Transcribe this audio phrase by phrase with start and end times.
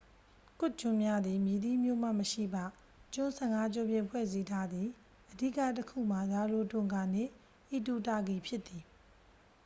[0.59, 2.57] ကွတ်ကျွန်းများသည် မည်သည့်မြို့မှမရှိပ
[3.13, 4.87] ကျွန်း 15ကျွန်းဖြင့် ဖွဲ့စည်းထားသည်
[5.31, 7.31] အဓိကတစ်ခုမှာ ရာရိုတွန်ဂါနှင့်
[7.71, 8.83] အီတူတာကီဖြစ်သည်